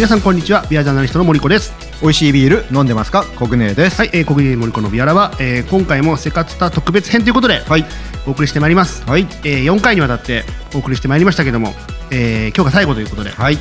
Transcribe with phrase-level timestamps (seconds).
[0.00, 0.64] 皆さんこんにちは。
[0.70, 1.74] ビアジャーナリストの森子です。
[2.00, 3.26] 美味しいビール飲んでますか？
[3.36, 3.98] コグネです。
[3.98, 7.84] はい、えー、小栗森子のビアラバ、えー、今回もセカツタ特別編ということで、はい。
[8.26, 9.28] お送りしてまいります、はい。
[9.44, 10.44] えー、4回にわたって
[10.74, 11.74] お送りしてまいりましたけども、
[12.10, 13.58] えー、今日が最後ということで、はい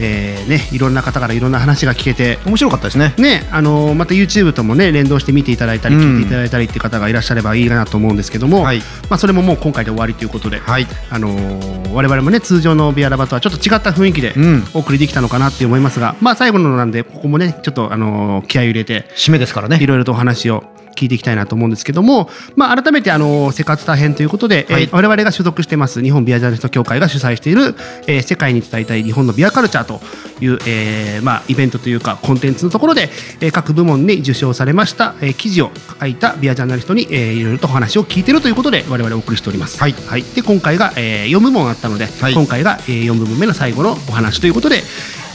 [0.00, 3.14] えー、ねいろんな方からいろんな話が聞けて面白かったですね。
[3.18, 6.02] ねあのーまた YouTube ともね連動して見ていただいたりうん。
[6.02, 8.78] 聞いていただいたりっていう方がいらっしゃればいいなと思うんですけども、はい。
[9.08, 10.86] まあ、それももう今回で終わりということで、はい。
[11.10, 14.64] あのー我々もね通常のビアラバとはちょっと違った雰囲気でうん。
[14.74, 19.78] お送りできたのかなって思いますが、まあ最後のなんでここもねちょっとあのー気合い入れて締めですからね。
[19.80, 20.64] いろいろとお話を
[21.00, 24.82] 聞いていきたいなと思うんですけども、まあ、改めてあのセカツタ編ということで、はい。
[24.82, 27.74] えー我々が所属してます日本ビアジャーナリスト協会が主催している、
[28.06, 30.00] えー世界に伝えたい日本のビアカルチャーと
[30.44, 33.08] いう、えーまあ、イベントというかコンテンツのところで、
[33.40, 39.78] えー各部門に受賞されました、えー記事を書いたビアジャーナリストに、えーいろいろとお話を聞いているということで我々お送りしております。
[39.78, 39.94] はい。
[40.34, 42.34] で今回が、え4部門あったので、はい。
[42.34, 44.82] 今回が、え4部門目の最後のお話ということで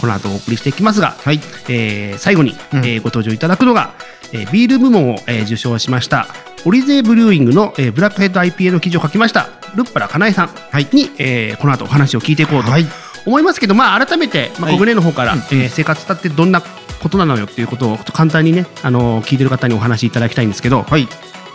[0.02, 1.40] この後お送りしていきますが、はい。
[1.70, 2.86] えー最後に、うん。
[2.86, 3.94] えーご登場いただくのが、
[4.34, 6.28] えービール部門を、えー受賞しました
[6.66, 10.50] オリゼブリューイングの、えーブラックヘッド IPA の記事を書きましたルッパラかなえさん
[10.94, 12.86] に、えーこの後お話を聞いていこうとはい。
[13.26, 14.76] 思いますけど、まあ、改めて、まあ、はい。
[14.76, 21.08] 小舟の方から、えー生活だってどんなことなのよっていうことを簡単にね、あのー聞いてる方にお話しいただきたいんですけど、はい。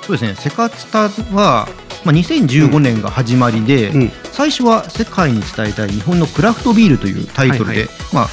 [0.02, 0.34] そうですね。
[0.34, 1.68] セカツタは、
[2.04, 4.12] まあ、2015年が始まりで、うん。
[4.32, 7.88] 最初は世界に伝えたい日本のクラフトビールというタイトルで、はいはい。
[8.12, 8.28] まあ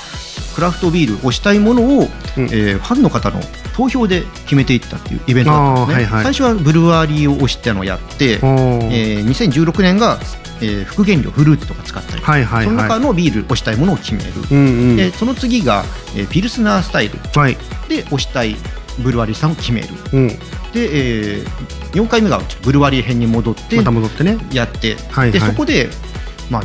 [0.58, 2.46] クラフトビールをしたいものを、うん。
[2.46, 3.40] えーファンの方の
[3.76, 6.24] 投票で決めていったっていうイベントだったんですね、はいはい。
[6.24, 10.18] 最初はブルワリーを推してたのをやって、えー2016年が、
[10.62, 14.96] えー副原料フルーツとか使ったり、はいはいその中はいのビールをしたいものを決める、うんうん。
[14.96, 15.84] でその次が、
[16.16, 17.20] えーピルスナースタイル。
[17.40, 17.56] はい。
[17.88, 18.56] で推したい
[18.98, 19.90] ブルワリーさんを決める。
[20.14, 20.38] うん、で、
[20.76, 21.44] え
[21.94, 25.32] 4回目がブルワリー編に戻ってまた戻ってね、やって、はいはい。
[25.32, 25.90] でそこで、
[26.50, 26.64] まあ、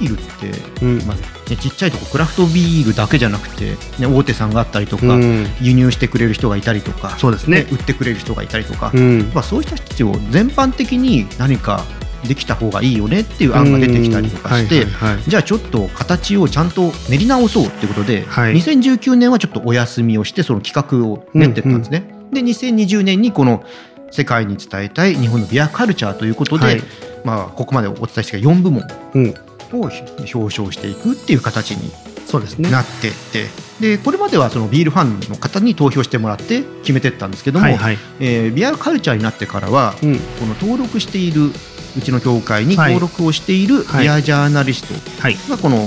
[0.00, 1.06] ビールって、うん。
[1.06, 5.46] まあね、ちっちゃいとこクラフトビールだけじゃなくて、ね、大手さんがあったりとか、うん。
[5.60, 7.66] 輸入してくれる人がいたりとかそうですね。
[7.70, 9.30] 売ってくれる人がいたりとか、うん。
[9.34, 11.84] まあ、そうした人たちを全般的に何か
[12.26, 14.86] できた方がいいよねっていう案が出てきたりとかして、
[15.28, 18.54] じゃあちょっと形をちゃんと練り直そうってことで、はい。
[18.54, 22.04] 2019年はちょっとお休みをしてその企画を練ってったんですね。
[22.32, 23.64] で2020年にこの
[24.10, 26.82] 世界に伝えたい日本のビアカルチャーということで、はい。
[27.24, 28.84] まあ、ここまでお伝えした4部門。
[29.14, 29.34] うん、
[29.72, 29.92] を表
[30.28, 31.90] 彰していくっていう形に
[32.26, 32.70] そうですね。
[32.70, 33.46] なってって
[33.80, 37.98] でこれまではそのビールファンの方に投票してもらって決めてったんですけども、はいはい。
[38.20, 40.16] えービアカルチャーになってからは、うん。
[40.16, 41.50] この登録している
[41.96, 42.94] うちの協会にはい。
[42.94, 44.04] 登録をしているはい。
[44.04, 45.36] ビアジャーナリストはい。
[45.48, 45.86] がこの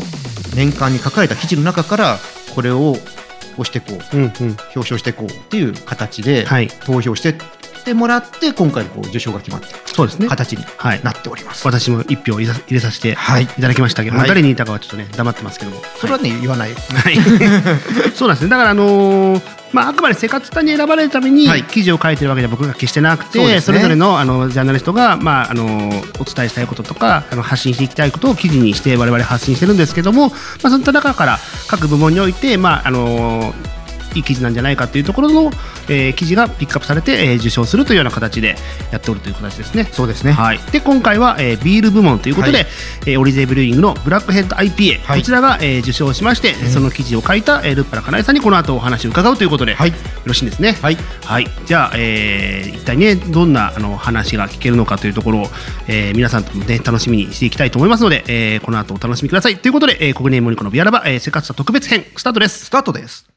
[0.55, 2.17] 年間に書かれた記事の中から
[2.55, 2.95] これを
[3.57, 4.31] 押していこううんうん。
[4.75, 6.67] 表彰していこうっていう形ではい。
[6.85, 7.33] 投票して
[7.87, 10.27] ってもらって今回こう受賞が決まったそうですね。
[10.27, 11.65] 形にはいなっております。
[11.65, 15.81] 私も一票入れさ入れさせてはいいただきましたけど、まあはい誰にいたかはちょっとね黙ってますけども。
[15.95, 16.73] それはね言わない。
[16.73, 17.15] はい、
[18.13, 18.49] そうなんですね。
[18.49, 19.41] だからあのー
[19.73, 25.65] まああくまで生活タに選ばれるためにはい記事を書いてるわけじゃ僕が決してなくて、そうですねれぞれのあのジャーナリストがまああの
[26.19, 31.37] お伝えしたいこととかあの発信していきたいことを記事にして我々発信してるんですけども、まあその中から
[31.67, 33.53] 各部門においてまああの
[34.15, 35.51] いい記事なんじゃないかというところの、
[35.89, 38.55] えー記事がピックアップされて、えー受賞するというような形で
[38.91, 39.85] やっておるという形ですね。
[39.91, 40.31] そうですね。
[40.31, 42.67] はい、で今回は、えービール部門ということで、はい。
[43.05, 45.19] えーオリゼブリューイングのブラックヘッド IPA、はい。
[45.19, 49.89] こちらが、えー受賞しまして、その記事を書いた、えールッパラかなえさんにこの後お話を伺うということで、はい。
[49.89, 49.95] よ
[50.25, 50.77] ろしいんですね。
[50.81, 50.97] はい。
[51.25, 55.47] はい、じゃあ、えー一体ねどんなあの話が聞けるのかというところを、
[55.87, 59.57] えー皆さんともね楽しみにしていきたいと思いますので、えーこの後お楽しみください。
[59.57, 62.65] ということで、えー、国ネーモニコのビアラバ、えー、生活者特別編スタートです。
[62.65, 63.36] スタートです。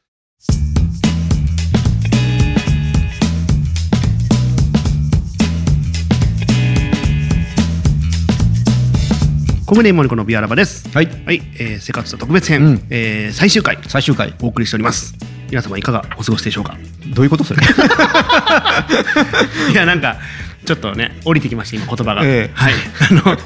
[9.67, 10.89] 国ネーモニコのビアラバです。
[10.89, 11.05] はい。
[11.25, 12.87] はい、えー、生活者特別編、うん。
[12.89, 13.77] えー最終回。
[13.87, 14.33] 最終回。
[14.41, 15.13] お送りしております。
[15.49, 16.75] 皆様いかがお過ごしでしょうか？
[17.15, 17.61] どういうことそれ？
[19.71, 20.17] いやなんか
[20.65, 22.51] ちょっとね降りてきました今言葉が、ええ。
[22.53, 22.73] はい。
[23.09, 23.37] あの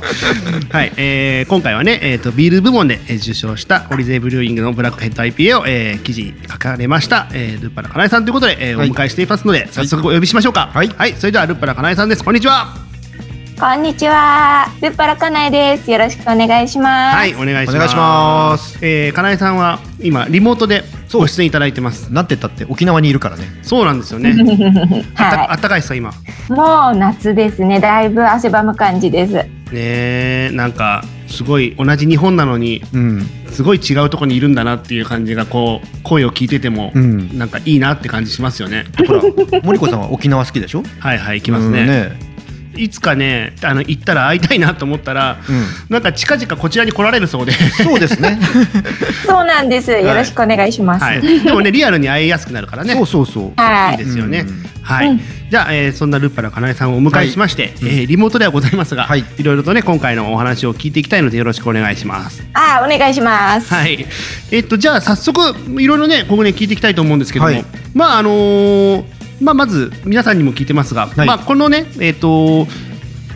[0.70, 8.90] はい、えー今回はねえっ、とビール部門でえー受賞したオリゼブリューイングのブラックヘッド IPA を、えー記事に書かれました、えールッパラかなえさんということで、えーはい。
[8.90, 10.70] お迎えしていますので早速お呼びしましょうか。
[10.74, 11.16] はい。
[11.18, 12.24] それではルッパラかなえさんです。
[12.24, 12.76] こんにちは。
[13.58, 14.68] こんにちは。
[14.82, 15.90] ルッパラカナエです。
[15.90, 17.16] よろしくお願いします。
[17.16, 17.34] はい。
[17.36, 17.76] お願いします。
[17.76, 18.78] お願いします。
[18.82, 23.44] えーかなえさんは今リモートでご出演いただいてますなんて言ったって沖縄にいるからね。
[23.62, 24.34] そうなんですよね
[25.16, 26.12] あったあはったかいっすか今？
[26.12, 26.52] い。
[26.52, 27.80] もう夏ですね。
[27.80, 29.34] だいぶ汗ばむ感じです。
[29.34, 37.38] ねえなんかすごい同じ日本なのにうんすごい違うところにいるんだなっていう感じがこう声を聞いてても、うん。
[37.38, 38.86] なんかいいなって感じしますよね。
[39.08, 39.22] ほら
[39.64, 40.84] 森子さんは沖縄好きでしょ？
[41.00, 41.80] はいはい行きますね。
[41.82, 42.35] うんね
[42.78, 45.66] いつかねあの行ったら会いたいなと思ったらうん。
[45.90, 48.40] なんか近々こちらに来られるそうで、そうですね。
[49.26, 49.92] そうなんです。
[49.92, 51.04] よろしくお願いします。
[51.04, 52.94] はい、でもねリアルに会いやすくなるからね。
[52.96, 53.62] そうそうそう。
[53.62, 53.92] はい。
[53.94, 54.46] いいですよね。
[54.48, 54.66] うん。
[54.82, 55.22] はい、うん。
[55.50, 59.24] じゃあ、えーそんなルッパラかなえさんをお迎えしまして、えーリモートではございますが、はい。
[59.38, 62.44] いろいろとね今回のお話を聞いていきたいのでよろしくお願いします。
[62.54, 63.74] あー、お願いします。
[63.74, 64.06] はい、
[64.52, 65.42] えっとじゃあ早速
[65.82, 67.66] いろいろねここね聞いていきたいと思うんですけども、はい。
[67.94, 69.04] まああのー
[69.42, 71.28] まあまず皆さんにも聞いてますが、はい。
[71.28, 72.68] まあこのねえっ、と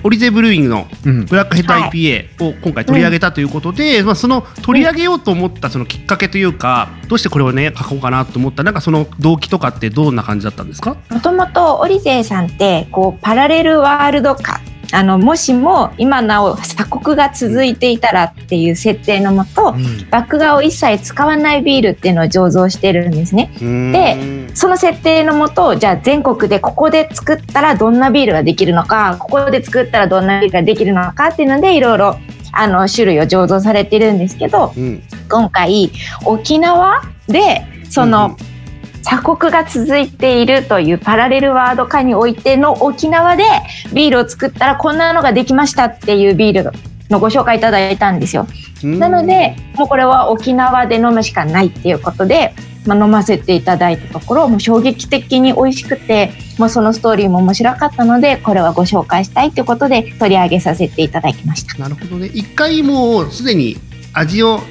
[0.02, 1.26] オリゼブルーイングのうん。
[1.26, 1.90] ブラックヘッドはい。
[1.90, 10.96] IPA を今回取り上げたということで、まあ、その取り上げようと思ったそのきっかけというか、どうしてこれをね書こうかなと思ったなんかその動機とかってどんな感じだったんですか？
[11.10, 14.62] もともとオリゼさんってこうパラレルワールド化
[14.92, 19.74] あのもしも今なお鎖国が続いていたらっていう設定のもと、
[20.12, 23.52] 麦芽を一切使わないビールっていうのを醸造してるんですね。
[23.60, 32.18] でその設定のもとじゃあ全国でここで作ったらどんなビールができるのかここで作ったらどんなビールができるのかっていうのでいろいろ
[32.52, 35.04] あの種類を醸造されてるんですけどうん。
[35.30, 35.92] 今回
[36.26, 38.38] 沖縄でその、
[39.04, 43.44] 鎖国が続いているというパラレルワード化においての沖縄で
[43.94, 46.72] ビールを作ったらこんなのができましたっていうビール
[47.10, 48.48] のご紹介いただいたんですよ。
[48.84, 52.54] うんなのでもうこれは沖縄で飲むしかないっていうことで、
[52.86, 61.78] まあ、飲ませていただいたところもう衝撃的に美味しくてもうそのストーリーも面白かったのでこれはご紹介したいということで取り上げさせていただきました。
[61.78, 63.78] なるほどね一回もうすでに
[64.14, 64.62] 味を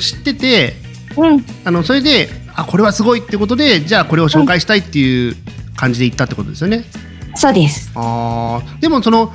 [0.00, 0.82] 知ってて
[1.16, 5.36] うん、あのそれであこれはすごいってことでじゃあこれを紹介したいっていう
[5.76, 6.84] 感じで行ったってことですよね。
[7.34, 7.90] そうです。
[7.94, 9.32] あーでもその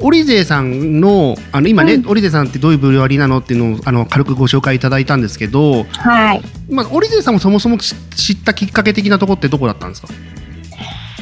[0.00, 6.42] オリゼさんのあの今ね、うんオリゼさんってどういうブルワリーなのっていうのをあの軽くご紹介いただいたんですけど、はい。
[6.70, 10.08] まあ、オリゼさんもそもそも知知ったきっかけ的なところってどこだったんですか？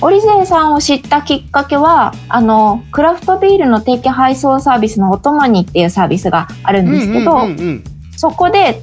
[0.02, 7.48] オリゼンさんを知ったきっかけはあのクラフトビールの定期配送サービスのおともにっていうサービスがあるんですけど、
[8.14, 8.82] そこで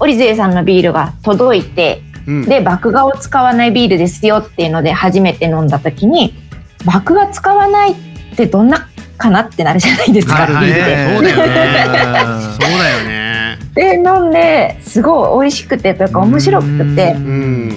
[0.00, 2.34] オリゼンさんのビールが届いてうん。
[2.40, 6.32] うんで麦芽を使わないビールですよっていうので初めて飲んだ時に
[6.84, 7.96] 麦芽使わないっ
[8.36, 8.88] てどんな
[9.18, 11.14] かなってなるじゃないですか、なるビールって。
[11.14, 12.32] そうだよね。
[12.60, 13.24] そうだよね。
[13.74, 17.16] で飲んですごい美味しくてというか面白くて。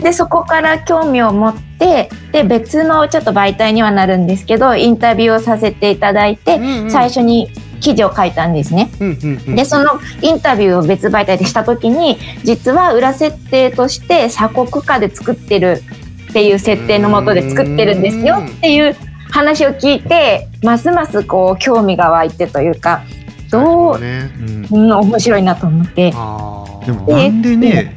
[0.04, 6.92] でそこから興味を持ってで別のちょっと媒体にはなるんですけどインタビューをさせていただいて、うんうん。
[6.92, 8.89] 最初に記事を書いたんですね。
[9.00, 15.81] うんうんうんでそのインタビューを別媒体でした時に実は裏設定として鎖国下で作ってる
[16.29, 18.95] っていう設定のもとで作ってるんですよっていう
[19.31, 23.03] 話を聞いてますますこう興味が湧いてというか
[23.50, 24.31] どう、ね、
[24.71, 26.12] うんうん、面白いなと思って。
[26.12, 27.95] でもなんででね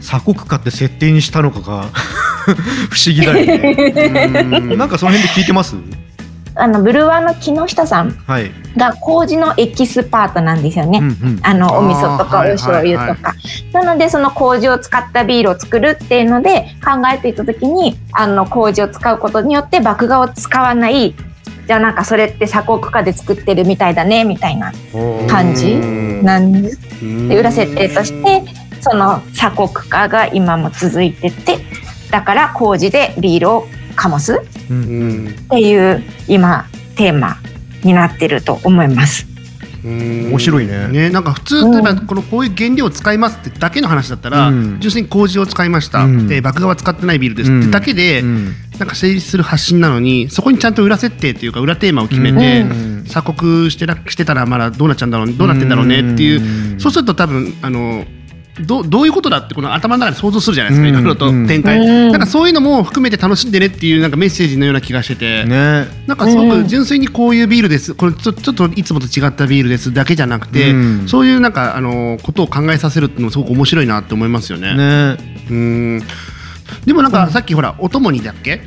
[0.00, 1.86] 鎖国家って設定にしたのかが
[2.90, 4.48] 不思議だよね。
[4.58, 5.76] うんなんかその辺で聞いてます？
[6.54, 8.50] あのブルワーの木下さんはい。
[8.76, 10.98] が麹のエキスパートなんですよね。
[10.98, 11.40] うんうん。
[11.42, 13.34] あのお味噌とかお醤油とか、
[13.72, 21.14] なのでその麹を使ったビールを作るっていうので考えていた時にあの麹を使うことによって麦芽を使わない
[21.66, 24.72] じゃあなんかそれって鎖国家で作ってるみたいだねみたいな
[25.28, 26.80] 感じなんです。
[27.28, 28.42] で裏設定として
[28.80, 31.58] その鎖国家が今も続いてて
[32.10, 34.36] だから麹でビールを醸すっ
[34.70, 35.26] ううん。
[35.28, 37.36] んていう今テーマ
[37.82, 39.26] になってると思います。
[39.84, 40.88] 面面白いね。
[40.88, 44.80] ね、なんか普通例えばこのこういう原料を使いますってだけの話だったら、うん。
[44.80, 46.28] 純粋に麹を使いました、うん。
[46.28, 48.54] で麦芽は使ってないビールですってだけで、うん。
[48.78, 53.04] なんか成立する発信なのにそこにちゃんと裏設定っていうか裏テーマを決めて、うん。
[53.04, 56.80] 鎖国してなしてたらまだどうなっちゃうんだろうどうなってんだろうねっていう、ん。
[56.80, 58.04] そうすると多分あの
[58.60, 60.94] どどういうことだってこの頭の中で想像するじゃないですか、うん。
[60.94, 61.46] いろいろとうん。
[61.46, 62.12] 展開、うん。
[62.12, 65.86] なんかそういうのも含めて楽しんでねっていうなんかメッセージのような気がしてて、ね。
[66.06, 67.94] なんかすごく純粋にこういうビールです。
[67.94, 71.08] これちょちょっといつもと違ったビールですだけじゃなくて、うん。
[71.08, 74.76] そういうなんかあのことを考えさせるっていうのもすごく面白いなって思いますよね。
[74.76, 75.16] ね。
[75.50, 76.02] うん。
[76.84, 78.62] でもなんかさっきほらお供にだっけ、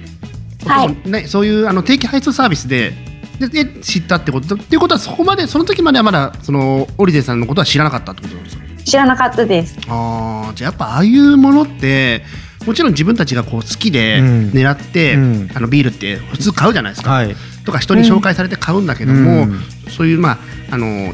[0.65, 1.09] はい。
[1.09, 2.93] ね、そういうあの定期配送サービスで
[3.39, 4.55] でで知ったってこと？
[4.55, 9.77] っていうことはそこまでその時まではまだそのオリデさんのことは知らなかったってことなんですか知らなかったです。
[9.87, 12.23] あーじゃあやっぱああいうものって
[12.65, 14.49] もちろん自分たちがこう好きでうん。
[14.51, 15.49] 狙って、うん。
[15.53, 17.35] あのビールって普通買うじゃないですか、はい。
[17.65, 19.61] とか人に紹介されて買うんだけども、うん。
[19.89, 20.37] そういうまあ
[20.71, 21.13] あの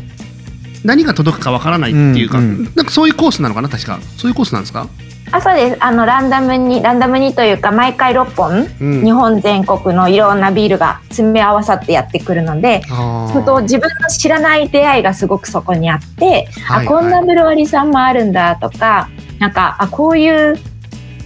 [0.83, 3.99] 何が届くかわからないっていうか、うんうんなんかそういうコースなのかな確か。
[4.17, 4.87] そういうコースなんですか、
[5.33, 5.77] あそうです。
[5.79, 9.03] あのランダムにランダムにというか毎回6本、うん。
[9.03, 13.33] 日本全国のいろんなビールが詰め合わさってやってくるのであー。
[13.33, 19.09] 本当自分の知らない出会いがすごくそこにあって、はいあこんなブルワリーさんもあるんだとか
[19.39, 20.59] なんかあこういう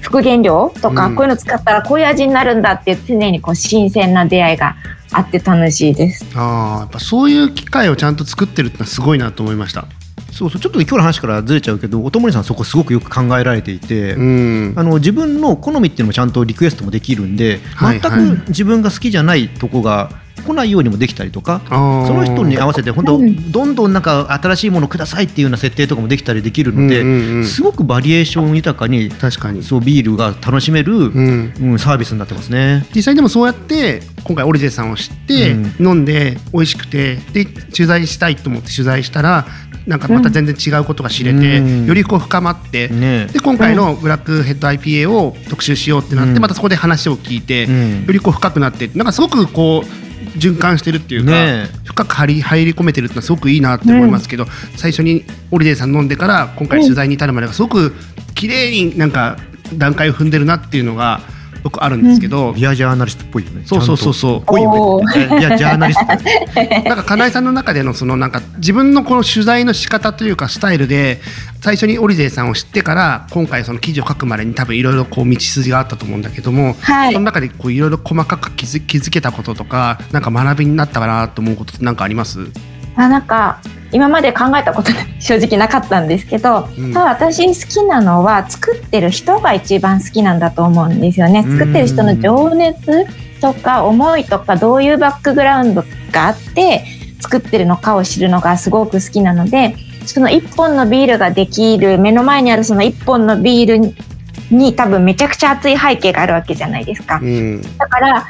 [0.01, 1.15] 副原料とか、うん。
[1.15, 4.75] こういうの使ったらこういう味になるんだっていう常にこう新鮮な出会いが
[5.12, 6.25] あって楽しいです。
[6.35, 9.85] ああやっぱそういう機会をちゃんと作ってるってのはすごいなと思いました
[10.36, 10.62] そうそう。
[10.62, 14.74] ちょっと今日の話からずれちゃうけど音森さんそこすごくよく考えられていて、うん。
[14.75, 18.01] あの自分の好みっていうのもちゃんとリクエストもできるんで、はい。
[18.01, 18.12] 全
[18.42, 20.10] く自分が好きじゃないとこが
[20.45, 23.51] 来ないようにもできたりとか、そその人に合わせて本当、うん。
[23.51, 27.45] どんどんなんか新しいものくださいっていうような設定とかもできたりできるので、うんうんうん。
[27.45, 29.63] すごくバリエーション豊かに確かに。
[29.63, 31.53] そうビールが楽しめる、うん。
[31.59, 32.85] うんサービスになってますね。
[32.95, 35.87] 実際でもそうやって今回オリジェさんを知って、うん。
[35.87, 39.45] 飲んで美味しくてで取材したいと思って取材したら
[39.87, 41.85] なんかまた全然違うことが知れて、うん。
[41.85, 43.27] よりこう深まって、ね。
[43.27, 46.39] で今回のブラックヘッド IPA を特集しようってなって、うん。
[46.39, 48.05] またそこで話を聞いて、うん。
[48.05, 50.04] よりこう深くなってなんかすごくこう
[50.38, 57.94] 循環してるっていうか、ね深く入り入り込めてるってのはすごくいいなって思いますけど、最初にオリデーさん飲んでから今回取材に至るまでがすごく
[58.34, 59.38] 綺麗になんか
[59.75, 61.22] 段階を踏んでるなっていうのが
[61.65, 63.63] 僕あるんですけど、ビアジャーナリストっぽいよね。
[63.65, 65.39] そうそうそうそうぽいよね。
[65.39, 66.05] いやジャーナリスト。
[66.88, 71.19] なんか金井さんの中でのそのなんか自分のこの取材の仕方というかスタイルで
[71.62, 82.41] 最初にオリゼーさんを知ってから今回その記事を書くまでに多分いろいろこう道筋があったと思うんだけども、はいその中でこういろいろ細かく気づ気づけたこととかなんか学びになったかなと思うことって何かあります？
[82.95, 83.57] あなんか
[83.95, 91.45] 今まで考えたこと 正直なかったんですけど、うんただ私好きなのは作ってる人が一番好きなんだと思うんですよね。
[91.47, 93.05] うん作ってる人の情熱
[93.39, 96.83] とか思いとかどういうバックグラウンドがあって
[97.21, 99.75] 作ってるのかを知るのがすごく好きなので
[100.05, 103.95] その一本のビールができる目の前にあるその一本のビールに
[104.51, 107.19] に多分めちゃくちゃ熱い背景があるわけじゃないですか。
[107.21, 108.25] うんだから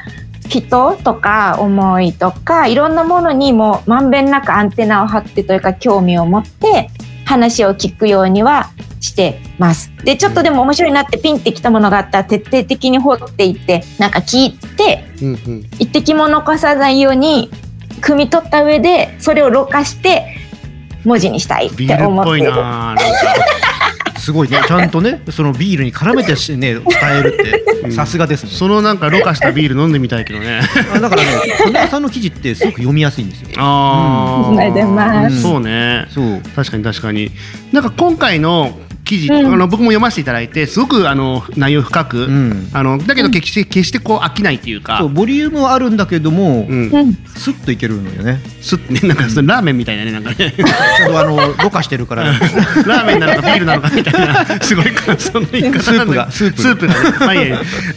[0.46, 6.90] 人とか思いとかいろんなものにもまんべんなくアンテナを張ってというか興味を持って
[7.24, 9.92] 話を聞くようにはしてます。
[10.04, 17.50] でちょっとでも面白いなってピンってきたものがあったら徹底的に掘っていってなんか聞いてうんうん一滴も残さないように
[18.00, 20.36] 汲み取った上でそれをろ過して
[21.04, 23.06] 文字にしたいっビてールっぽい思ってる。
[24.26, 24.60] すごいね。
[24.66, 26.82] ちゃんとねそのビールに絡めてしね伝
[27.20, 28.50] えるってうんさすがですね。
[28.52, 30.62] そのなんかろ過したビール飲んでみたいけどね。
[30.92, 31.28] あだからね
[31.62, 33.48] 金谷さんの記事ってすごく読みやすいんですよ。
[33.56, 36.06] あありがとうございますそうね。
[36.10, 36.42] そう。
[36.56, 37.30] 確かに確かに
[37.72, 38.76] なんか今回の
[39.06, 39.54] 記事、うん。
[39.54, 42.68] あの僕も読ませていただいてすごくあの内容深く、うん。
[42.74, 46.90] あのだけど決して決してこう飽きないっていうかそうボリュームはあるんだけども、うん。
[46.90, 47.14] うん。
[47.14, 48.40] スッといけるのよね。
[48.60, 50.36] すっねなんかそのラーメンみたいなねなんかね。
[50.36, 52.24] ちゃんとあのろ過してるから。
[52.26, 56.30] ラーメンなのかビールなのかみたいなすごい感想の言い方スープが。
[56.30, 56.94] スープスープが。
[56.94, 57.00] ね。
[57.20, 57.52] まあいい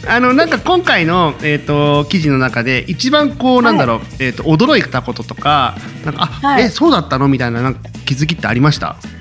[0.06, 5.74] あのなんか今回のえっ、と記事の中で一番こうなんだろう、えっ、と驚いたこととか
[6.04, 6.64] なんかあ、はい。
[6.64, 8.96] えそうだったのみたいななんか気づきってありました？
[9.04, 9.19] い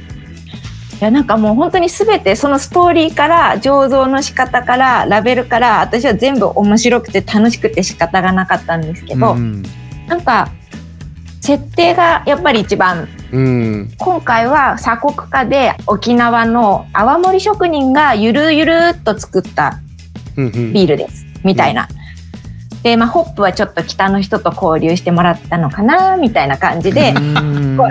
[1.00, 9.64] やなんかもう本当に全てそのストーリーから醸造の仕方からラベルから私は全部面白くて楽しくて仕方がなかったんですけど、うん。
[10.08, 10.52] なんか
[11.42, 13.94] 設定がやっぱり一番うん。
[13.98, 19.80] 今回は鎖国下で沖縄の泡盛職人がゆるゆるっと作った
[20.36, 20.74] うんうん。
[20.74, 21.88] ビールですみたいな。
[22.82, 27.90] でまあ、ホップはちょっと北の人と交流してもらったのかなみたいな感じで、なんか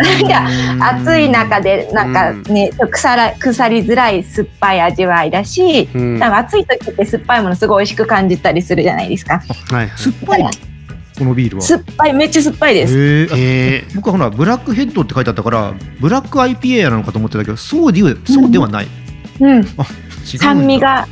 [0.80, 6.18] 暑い中でなんかね、腐ら腐りづらい酸っぱい味わいだし、うん。
[6.18, 9.42] なんか暑い時って酸っぱいものすごい美味しく感じたりするじゃないですか。
[9.70, 10.42] はい酸っぱい？
[10.42, 10.50] の
[11.18, 11.62] このビールは？
[11.62, 12.98] 酸っぱいめっちゃ酸っぱいです。
[12.98, 13.94] へええー。
[13.94, 18.86] 僕はほらブラックヘッドって書いてあったからブラック IPA なのかと思ってたけどそうではそうではない、
[19.40, 19.84] うん、違うんだ。
[20.38, 21.06] 酸味が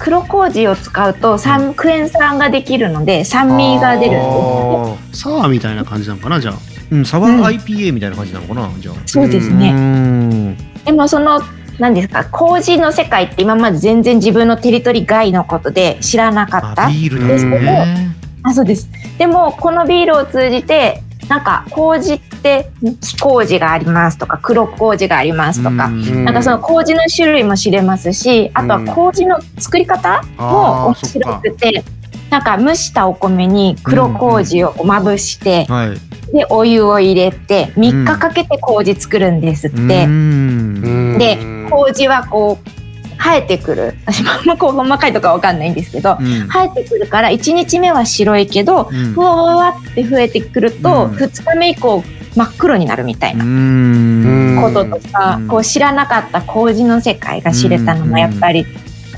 [0.00, 6.54] 黒麹を使うと酸クエン酸ができるので酸味が出るんですサワーみたいな感じなのかなじゃあ。
[6.54, 8.94] ーうんサワー IPA みたいな感じなのかな、じゃあ。
[8.94, 9.72] うそうですね。
[9.72, 10.56] ん。
[10.84, 11.40] でもその
[11.78, 16.88] 何ですか麹の世界って今まで全然自分のテリトリー外のことで知らなかったあ。
[16.88, 18.88] ビールですけどねあそうです。
[19.18, 26.24] でもこのビールを通じてなんか麹って木麹がありますとか黒麹がありますとか、うん。
[26.24, 31.84] なんかその麹の種類も知れますし、あとは麹の作り方も面白くて、
[32.30, 36.10] なんか蒸したお米に黒麹をまぶして、はい。
[36.32, 40.04] でお湯を入れて3日かけて麹作るんですって。
[40.06, 41.16] うん。
[41.16, 41.38] で
[41.70, 42.79] 麹はこう
[43.20, 43.94] 生えてくる。
[44.06, 46.48] 私もあんまこう細かいとかわかんないんですけど、うん。
[46.48, 49.12] 生えてくるから1日目は白いけど、うん。
[49.12, 51.12] ふわわわって増えてくると、うん。
[51.12, 52.02] 2日目以降
[52.34, 54.58] 真っ黒になるみたいなうん。
[54.62, 55.48] こととか、うん。
[55.48, 58.66] こう知らなかった麹の世界が知れたのもやっぱり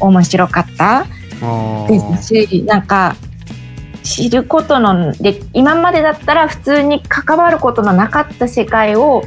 [0.00, 1.06] 面白かった
[1.88, 3.16] ですし、なんか
[4.02, 9.22] 知ることので今までだったら普通に関わることのなかった世界を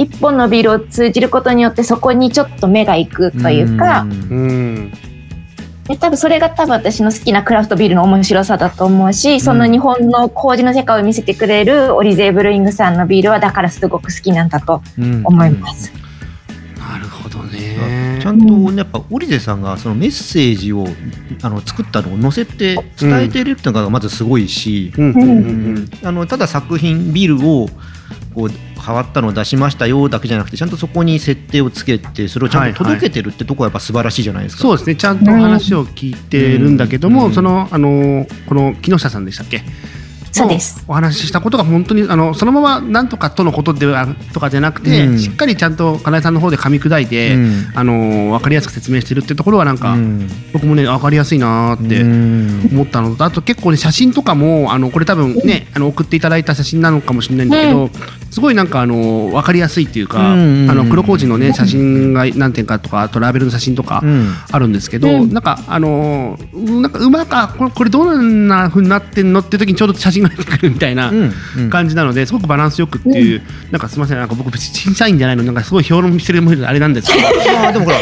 [0.00, 4.10] 一本のビールを通じることによってそこにちょっと目が行くというか、ん。
[4.10, 4.92] うん。
[5.88, 15.22] で多分それが多分私の好きなクラフトビールの面白さだと思うし、その日本の麹の世界を見せてくれるオリゼーブルーイングさんのビールはだからすごく好きなんだとうん。
[15.24, 15.92] 思います。
[16.78, 18.20] なるほどね。
[18.22, 20.86] ちゃんとねやっぱオリゼさんがそのメッセージを
[21.42, 27.68] あの作ったのを載せて伝えてるっていうのがまずすごいし、あのただ作品ビールを
[28.34, 34.62] こう変わったのを出しましたよだけじゃなくてちゃんとそこに設定をつけてそれをちゃんと届けてるってとこはやっぱ素晴らしいじゃないですか。
[34.62, 39.62] そうですねちゃんと話を聞いてるんだけども、うんそのあのこの木下さんでしたっけ
[40.32, 40.48] そう。
[40.48, 40.84] です。
[40.88, 45.18] お話ししたことが本当にあのそのままなんとかとのことではとかじゃなくて、うん。
[45.18, 47.72] しっかりちゃんと金井さんの方で噛み砕いて、うん。
[47.74, 50.28] あの分かりやすく説明してるってところはなんか、うん。
[50.52, 52.70] 僕もね分かりやすいなーってうん。
[52.72, 57.50] 思ったのとあと結構ね写真とかもあのこれ多分ねあの送っていただいた写真なのかもしれないん。
[57.50, 57.90] だけど、
[58.30, 64.34] すごいなんかあの分かりやすいっていうか、うんあの黒麹のね写真が何点かとかあとラベルの写真とかうん。
[64.50, 65.32] あるんですけど、うん。
[65.32, 71.70] なんかあのーなんかうまくあこれこれどんな風になってんのっていう時にちょうど写真が出てくるみたいなうんうん。
[71.70, 77.22] 感じなのですごくバランスよくっていう、なんかすみませんなんか僕審査員じゃないのになんかすごい評論してるあれなんですけど。
[77.22, 77.98] ま あでもほら、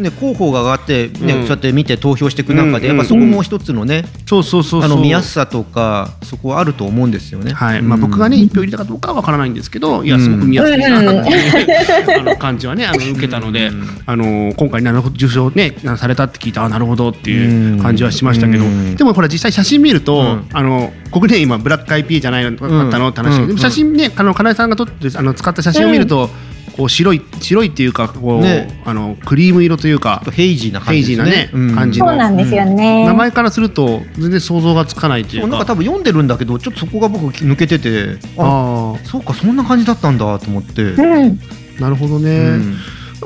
[0.00, 1.42] ね、候補が上がって、ねうん。
[1.42, 4.90] そうやって見て投票していく中で、うんやっぱそこも一つのね、そうそうそうそう。
[4.90, 7.52] あの見やすさとかそこはあると思うんですよね。
[7.52, 7.82] はい。
[7.82, 8.02] まあ、うん。
[8.02, 13.88] 僕がね一票入れたかどうかは分からないんですけどいやすごく見やすいなっていう、あの感じはね あの受けたので、うん。
[14.06, 18.96] あの今回なるほど受賞ねされたって聞いたあなるほどっていう感じはしましたけど、うん。
[18.96, 20.44] でもほら実際写真見ると、うん。
[20.52, 23.46] あのここね今ブラック IPA じゃないのだったのって話、うん。
[23.48, 26.30] でも写真ねあの金井さんが撮ってあの使った写真を見ると、
[26.76, 28.80] こう白い白いっていうかこう、ね。
[28.84, 33.04] あのクリーム色というかヘイジーな感じーなね感じのそうなんですよね。
[33.04, 35.42] 名前からすると全然想像がつかないというか。
[35.42, 40.82] そうなんか多分読んでるんだけどちょっとそこが僕抜けててああそうかそんな感じだったんだと思って。
[40.82, 41.38] うん。
[41.78, 42.76] あなるほどね、うん。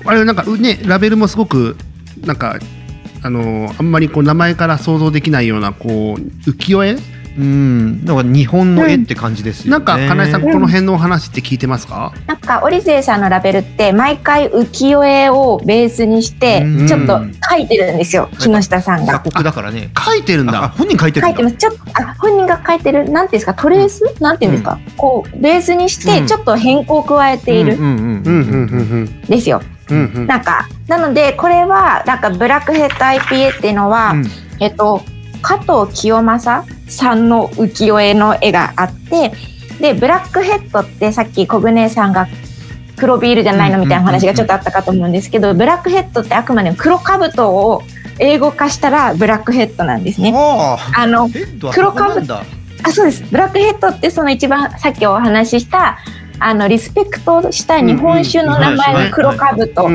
[0.05, 1.77] あれなんかうねラベルもすごく
[2.25, 2.59] なんか
[3.23, 6.97] あのあんまりこう名前から想像できないようなこう浮世絵
[7.36, 9.70] うん、なんか日本の絵って感じですよね。
[9.70, 17.20] なんか金井さんこの辺のお話って聞いてますか、なんかオリゼイさんのラベルって毎回浮世絵をベースにしてうんちょっと
[17.50, 18.28] 書いてるんですよ。
[18.38, 19.18] 木下さんが。
[19.18, 19.90] 鎖国だからね。
[19.99, 21.56] 書いてるんあだ本人書いてるんだ書いてます。
[21.56, 23.54] ちょっとあ本人が書いてるなんていうんですか？
[23.54, 29.60] トレース、なんていうんですか、こうベースにしてうんちょっと変更を加えているうんうんうんうんうんですよ。
[29.90, 34.26] うんうんうんなんかなのでこれはなんかブラックヘッド IPA っていうのは、うん
[34.60, 35.02] えっと
[35.45, 39.33] 加藤清正さんの浮世絵の絵があって
[39.78, 42.26] でブラックヘッドってさっき小舟さんが
[42.97, 47.83] 黒ビールじゃないのみたいな話がちょっとあったかと思うんですけど、ブラックヘッドってあくまでも黒兜を
[48.21, 50.33] 英語化したらブラックヘッドなんですね。
[50.33, 51.28] あの
[51.73, 52.45] 黒そこなんだ。
[52.85, 53.25] あそうです。
[53.25, 55.99] ブラックヘッドってその一番さっきお話しした
[56.39, 59.89] あのリスペクトした日本酒の名前の黒兜、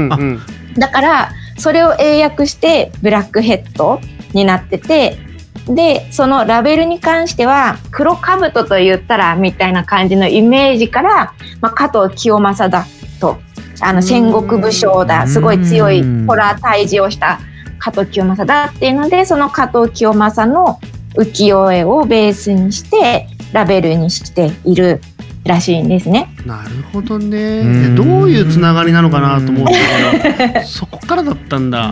[0.78, 4.02] だからそれを英訳してブラックヘッド
[4.34, 5.18] になってて
[5.70, 12.86] でそのラベルに関しては黒兜と言ったらみたいな感じのイメージから、まあ、加藤清正だ
[13.20, 13.38] と。
[13.82, 15.26] あの戦国武将だ。
[15.26, 17.40] すごい強いホラー退治をした
[17.78, 20.80] 加藤清正だっていうのでその加藤清正の
[21.16, 25.02] 浮世絵をベースにしてラベルにしている
[25.44, 26.34] らしいんですね。
[26.46, 27.62] なるほどね。
[27.62, 27.96] うん。
[27.96, 29.72] どういうつながりなのかなと思うんだ
[30.38, 31.92] けどそこからだったんだ。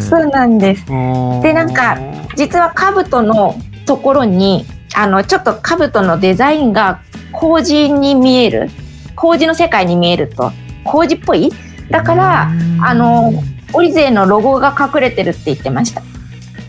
[0.00, 0.86] そうなんです。
[0.86, 1.98] ででなんか
[2.36, 4.64] 実は兜のところに
[4.94, 7.00] あのちょっと兜のデザインが
[7.32, 8.70] 麹に見える
[9.14, 10.52] 麹の世界に見えると。
[10.84, 11.50] 麹っぽい？
[11.90, 12.50] だから
[12.82, 13.32] あの
[13.72, 16.02] オリゼーのロゴが隠れてるって言ってました。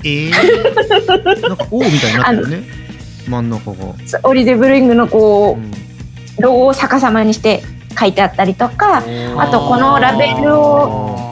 [0.03, 2.63] えー、なんか O みたいになってるね。
[3.27, 3.93] 真ん中が。
[4.23, 5.71] オリゼブルーイングのこうん。
[5.73, 5.88] う
[6.39, 7.63] ロゴを逆さまにして
[7.99, 9.04] 書いてあったりとか
[9.38, 11.30] あとこのラベルを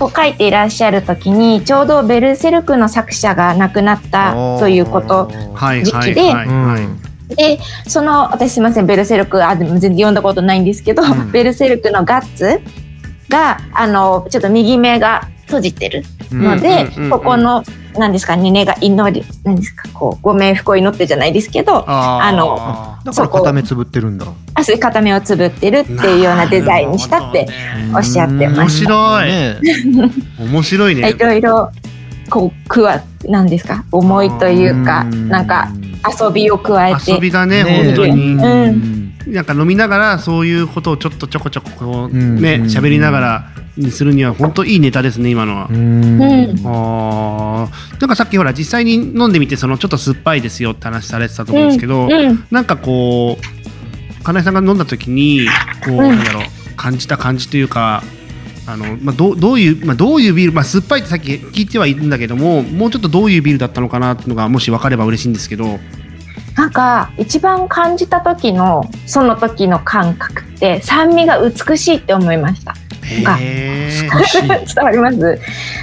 [0.00, 6.32] を書いていらっしゃる時にちょうどベルセルクの作者が亡くなったということはい時期で。
[7.28, 11.32] でその私すみませんベルセルクあでも全然読んだことないんですけど、うん。
[11.32, 12.60] ベルセルクのガッツ
[13.30, 17.10] があのちょっと右目が閉じてるので、うんうんうんうん。
[17.10, 17.62] ここの
[17.96, 24.26] 何ですかね根が祈り何ですかこうご冥福を祈ってじゃないですけどあのだから片目つぶってるんだ。
[24.54, 27.46] あそう片目をつぶってるっていうようなデザインにしたって
[27.94, 28.90] おっしゃってま面した。
[28.90, 29.28] 白い。
[29.28, 29.56] ね
[30.40, 31.10] 面白いね。
[31.10, 31.70] いろいろ
[32.30, 35.68] こう句は何ですか思いというかなんか
[36.20, 37.12] 遊びを加えて。
[37.12, 42.40] 遊びがねね本当に、うんなんか飲みながらそういうことをちょっとちょこちょここううん。
[42.40, 45.68] ね喋りながらにするには本当いいネタですね今のは。
[45.70, 46.18] うん。
[46.18, 52.46] なんかさっきほら実際に飲んでみてそのちょっと酸っぱいですよって話されてたと思うんですけど、うん。
[52.50, 55.46] なんかこう金井さんが飲んだ時に
[55.84, 55.98] こう、うん。
[55.98, 56.44] なんだろう
[56.76, 58.02] 感じた感じというか
[58.66, 65.78] あのまあどうどういうまあどういうビールまあ酸っぱいってさっき聞いてはいるんだけどももうちょっとどういうビールだったのかなっていうのがもし分かれば嬉しいんですけど。
[66.56, 72.74] なんか一番感じた時のその時の感覚って酸味が美しいって思いました。
[73.04, 75.38] 伝わります？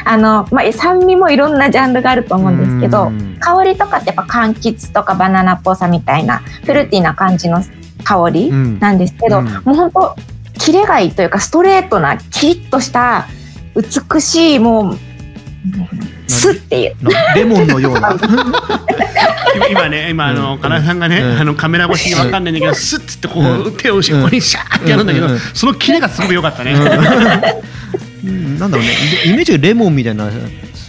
[0.06, 3.38] あの、まあ、酸味もいろんなジャンルがあると思うんですけどうん。
[3.40, 7.64] 香りとかってやっぱ柑橘とかバナナっぽさみたいなフルーティーな感じの
[8.04, 8.80] 香りうん。
[8.80, 9.46] なんですけど、うん。
[9.46, 10.16] もう本当
[10.58, 13.28] キレがいいというかストレートなキリッとした
[13.76, 14.98] 美しいもう
[16.28, 16.96] スッっていう。
[17.04, 18.18] なレモンのような。
[19.56, 20.60] 今 今ね今あのうん。
[20.60, 21.40] 金井さんがね、うん。
[21.40, 25.32] あのカメラ越しに分かんないんだけど、スッつってこう、う手を後ろにシャーってやるんだけど、うん。
[25.34, 26.74] うんそのキレがすごく良かったね。
[28.26, 28.60] うん。
[28.60, 28.94] なんだろうね。
[29.24, 30.30] でイメージがレモンみたいな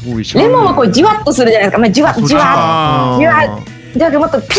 [0.03, 3.61] すごいしレモンはこうじわっとするじゃないですか、まあ、じわじわじわ
[3.95, 4.57] じゃなくてもっとピ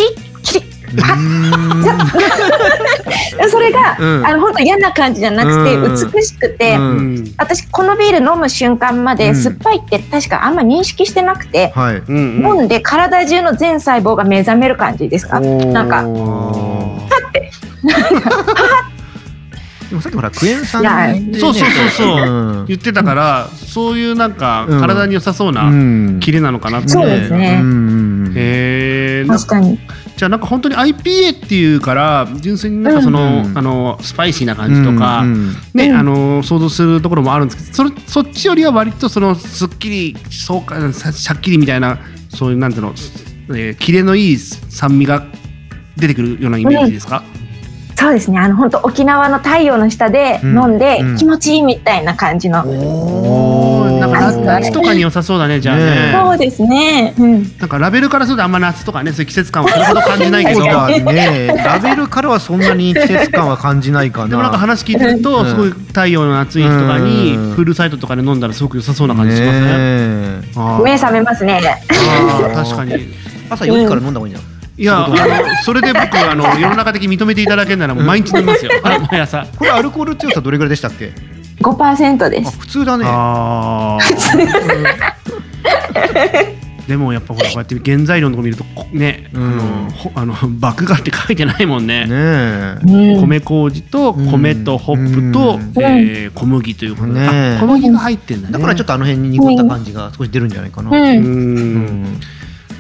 [3.50, 4.26] それが、うん。
[4.28, 6.12] あの本当嫌な感じじゃなくて、うん。
[6.12, 6.84] 美しくて、うん。
[6.84, 9.36] うん私このビール飲む瞬間までうん。
[9.36, 11.74] 酸っぱいって確かあんま認識してなくて、
[12.08, 15.40] 飲んで体中の全細胞が目覚める感じですか？
[15.40, 16.08] なんか。
[16.08, 17.14] おー
[19.90, 21.38] でもさっきほらクエン酸ね。
[21.40, 22.08] そうそうそうそう。
[22.26, 22.66] うん。
[22.66, 26.20] 言ってたから、そういうなんかうん体に良さそううなん。
[26.20, 27.60] キレなのかなって、そうですね。
[27.62, 29.80] うんへえ確かに
[30.16, 33.58] じゃあなんか本当に IPA っていうから純粋になんかその、うん。
[33.58, 35.96] あのスパイシーな感じとか、うんね、うん。
[35.96, 42.00] あの想像するところもあるんですけどそれそっちよりは割とそのすっきりそうかさしゃっきりみたいな
[42.30, 42.94] そういうなんていうの、
[43.58, 45.26] えー、キレのいい酸味が
[45.98, 47.24] 出てくるようなイメージですか、
[47.96, 48.40] そうですね。
[48.40, 51.18] あの本当沖縄の太陽の下で飲んでうん。
[51.18, 52.64] 気持ちいいみたいな感じの、
[54.32, 55.86] 夏夏とかに良さそうだねじゃあね。
[55.86, 60.60] ねそうですね、うん、なんかラベルからするとあんま夏とかねそういう季節感はそれほど感じないけど。
[60.62, 61.48] そうだね。
[61.64, 64.28] ラベルからはそんなに季節感は感じないかな。
[64.28, 65.50] でもなんか話聞いてると、うん。
[65.50, 67.54] すごい太陽の暑い日とかに、うん。
[67.54, 70.42] フルサイトとかで飲んだらすごく良さそうな感じしますね。
[70.84, 71.60] 目覚めますね。
[71.90, 73.08] あー確かに。
[73.50, 75.16] 朝4時から飲んだ方がいいんじゃないいや、あの
[75.64, 78.72] それで僕あの世の中的に認めていただけるならもう毎日飲みますよ。
[78.84, 79.46] 毎朝。
[79.56, 81.12] これアルコール強さどれぐらいでしたっけ？
[81.64, 83.06] 5%であす普通だね。
[86.88, 89.90] でもやっぱほらこうやって原材料のとこ見るとこね、うん。
[90.16, 92.06] あの麦芽 って書いてないもんね。
[92.06, 95.84] ね米麹と米とホップと、うん。
[95.84, 98.54] えー小麦ということで、小麦が入ってんだね。
[98.54, 100.90] だからちょっとあの辺に濁った感じが少し出るんじゃないかな。
[100.90, 102.04] ううん。
[102.04, 102.20] ん。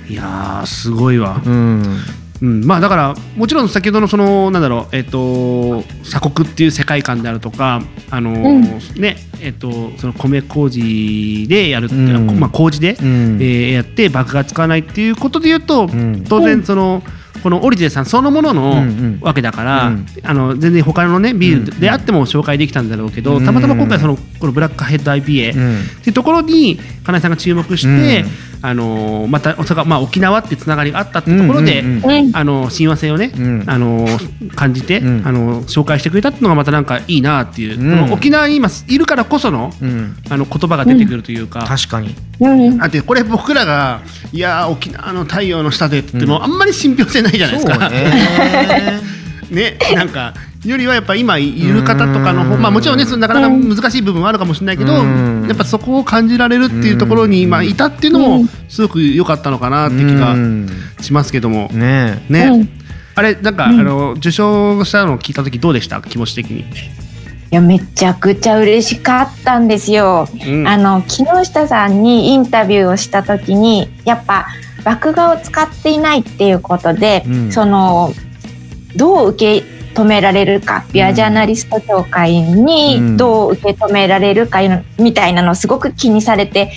[0.09, 1.41] いやーすごいわ。
[1.45, 1.83] うん
[2.43, 12.39] うん、まあだからもちろん先ほどのそのなんだろうえっ、と鎖国っていう世界観であるとかあのーねえっ、とその米麹でやるっていうのはうん。
[12.41, 13.37] まあ麹で、うん。
[13.41, 16.25] えーやって麦芽使わないっていうことで言うと、ん。
[16.27, 17.01] 当然その
[17.41, 19.19] このオリジェさんそのもののうんうん。
[19.21, 20.05] わけだから、うん。
[20.21, 23.45] あの全然他のねビールであっても紹介できたんだろうけど、うん。
[23.45, 25.81] たまたま今回そのこのブラックヘッド IPA、うん。
[25.81, 28.25] っていうところに金井さんが注目して、
[28.65, 32.27] あのーまたそれがまあ沖縄ってつながりがあったっていうところで、うんうんうん。
[32.27, 32.35] うん。
[32.35, 33.63] あの親和性をね、うん。
[33.67, 35.27] あのー感じて、うん。
[35.27, 37.99] あのー紹介してくれたっていうのがまたなんかいいなっていう、うん。
[37.99, 40.15] この沖縄に今いるからこそのうん。
[40.29, 41.65] あの言葉が出てくるというか。
[41.67, 42.15] 確かに。
[42.39, 42.81] うん。
[42.81, 47.91] あってこれ僕らがいやー沖縄の太陽の下でって言っても、あんまり信憑性ないじゃないですか。
[49.53, 50.33] ねね、なんか
[50.65, 52.61] よりはやっぱ今いる方とかの方うん。
[52.61, 55.45] まあもちろんねそのなかなか難しい部分はあるかもしれないけどうん。
[55.47, 57.49] やっぱそこを感じられるっていうところにうん。
[57.49, 58.49] まあいたっていうのもうん。
[58.69, 60.69] すごく良かったのかなって気がうん
[61.01, 61.69] しますけども。
[61.73, 62.25] ね。
[62.29, 62.69] ね、うん。
[63.15, 63.79] あれなんか、うん。
[63.79, 66.01] あの受賞したのを聞いた時どうでした？
[66.01, 66.63] 気持ち的に、い
[67.51, 70.27] やめちゃくちゃ嬉しかったんですよ。
[70.47, 70.67] うん。
[70.67, 74.47] あの木下さんにインタビューをした時にやっぱ
[74.85, 77.51] 麦芽を使っていないっていうことで、うん。
[77.51, 78.13] その
[78.95, 82.65] どう受け止められるかビアジャーナリスト協会うん。
[82.65, 84.59] にどう受け止められるか
[84.97, 86.71] みたいなのをすごく気にされて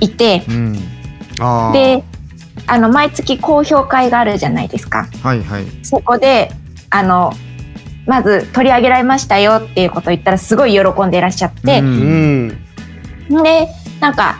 [0.00, 0.72] いてうん。
[1.72, 2.04] で
[2.66, 5.08] あの毎月公表会があるじゃないですか。
[5.22, 5.64] はいはい。
[5.82, 6.50] そこで
[6.90, 7.32] あの
[8.06, 12.58] まず取り上げられましたよっていうことを言ったらすごい喜んでいらっしゃって、うん
[13.30, 13.42] うん。
[13.42, 13.68] で
[14.00, 14.38] なんか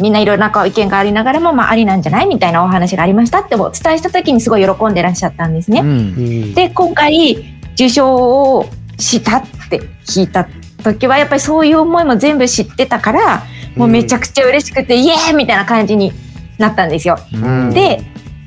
[0.00, 5.80] みんないろいろな意見がありながらも、まあ、ありなんじゃないみたいなお話がありましたってお伝えした時にすごい喜んでいらっしゃったんですね。
[5.80, 8.66] うんうんで今回受賞を
[8.98, 10.48] したって聞いた
[10.82, 13.42] 時はやっぱりそういう思いも全部知ってたから
[13.76, 16.12] もうめちゃくちゃ嬉しくて、イエーイみたいな感じに
[16.56, 17.18] なったんですよ。
[17.34, 18.02] うんで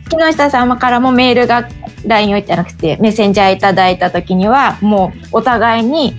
[0.09, 1.69] 木下様からもメールが
[2.05, 6.15] LINE をいただくてメッセンジャーいただいた時にはもうお互いに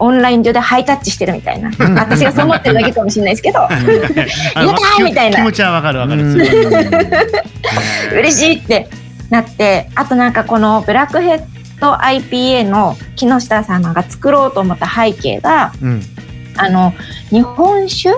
[0.00, 1.70] オンライン上でハイタッチしてるみたいな。
[1.94, 3.60] 私がそう思ってるだけかもしれないですけど。
[3.68, 5.36] やったーみたいな。
[5.36, 6.22] 気持ちはわかるわかる、
[8.12, 8.88] 嬉しいって
[9.28, 11.40] なってあとなんかこのブラックヘッ
[11.80, 16.02] ト IPA の木下さんが作ろうと思った背景がうん。
[16.56, 16.92] あの
[17.30, 18.10] 日本酒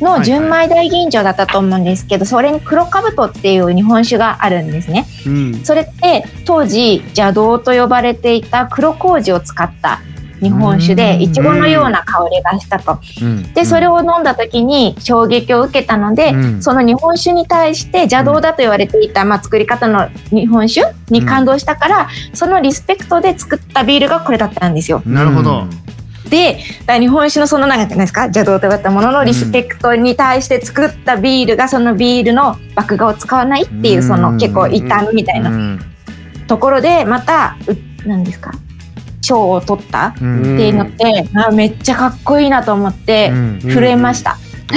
[0.00, 5.06] の純米大吟醸だったと思うんですけど、それに黒かぶとっていう日本酒があるんですね。
[5.26, 5.64] うん。
[5.64, 10.00] それって当時邪道と呼ばれていた黒麹を使った
[10.44, 10.96] 日本酒うん。
[10.96, 12.98] でいちごのような香りがしたと。
[13.22, 13.52] うん。
[13.54, 16.62] でそれを飲んだ時に衝撃を受けたので、うん。
[16.62, 25.02] その日本酒に対して邪道だと言われていた、まあ、作り方の日本酒に感動したから、そのリスペクトで作ったビールがこれだったんですよ。
[25.06, 25.64] なるほど。
[26.28, 35.80] でだから日本酒のそのなんかなんですか邪道と言われたもののリスペクトに対して作ったビールがそのビールの麦芽を使わないっていうその結構異端みたいなうん。
[36.46, 37.56] ところでまた
[38.04, 38.52] うなんですか
[39.24, 40.40] 賞を取ったうん。
[40.40, 43.60] っていうのって、あめっちゃかっこいいなと思ってうん。
[43.60, 44.38] 震えました。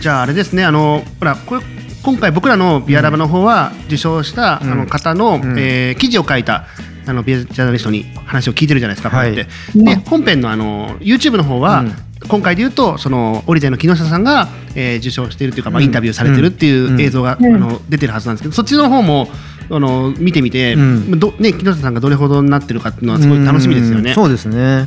[0.00, 1.62] じゃああれですねあのほらこれ
[2.02, 4.72] 今回僕らのビアラバの方は受賞した、うん。
[4.72, 5.58] あの方の、うん。
[5.58, 6.66] えー記事を書いた
[7.06, 9.78] あのビアジャーナリストに話を聞いてるじゃないですか、はいこうやって。
[9.78, 11.94] で本編のあの YouTube の方は、うん
[12.28, 15.84] 今回で言うとそのオリゼンの木下さんが、えー受賞しているというか、まあ、うん。
[15.86, 17.00] インタビューされてるっていううん。
[17.00, 17.54] 映像が、うん。
[17.54, 19.28] あの出てるはずなんですけどそっちの方も
[19.70, 21.18] あの見てみて、うん。
[21.18, 24.10] どね、木下さんがどれほどになってるかっていうのはすごい楽しみですよね。
[24.10, 24.14] うん。
[24.14, 24.86] そうですね。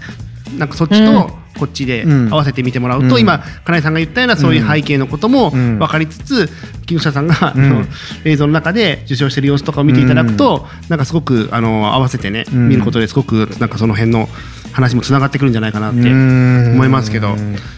[0.58, 2.30] なんかそっちとこっちでうん。
[2.32, 3.22] 合わせて見てもらうと、うん。
[3.22, 5.80] 今金井さんが言ったようなそういう背景のこともうん。
[5.80, 6.50] 分かりつつ、
[6.86, 7.70] 木下さんが、あうん。
[7.70, 7.86] の
[8.26, 12.70] 映像の中で受賞してる様子とかを見ていただくと、なんかすごくあの合わせてね、うん。
[12.70, 14.30] 見ることですごくなんかその辺の
[14.74, 17.36] 話もつながってくるんじゃないかなって思思いますけど、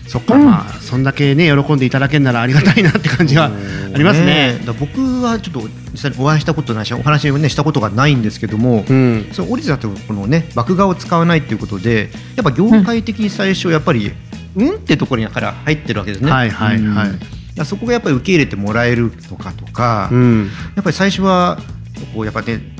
[0.07, 3.51] そっか、まあそんだけね喜んでいただけるならありがたいなって感じは
[3.93, 4.57] ありますね。
[4.65, 9.29] だから僕はちょっと実際にお会いしたことないしお話をねしたことがないんですけども、うん。
[9.33, 14.11] そのオリジナルとこのね麦芽を使わないっていうことでやっぱ業界的に最初やっぱり、
[14.55, 16.31] うん、ってところにから入ってるわけですね。
[16.31, 17.09] はいはいはい。
[17.09, 17.19] うん
[17.63, 20.49] そこがやっぱり受け入れてもらえるのかとか、うん。
[20.75, 21.57] やっぱり最初は
[22.13, 22.74] こうやっぱね